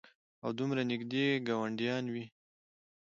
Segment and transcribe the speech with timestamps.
[0.43, 2.25] او دومره نېږدې ګاونډيان وي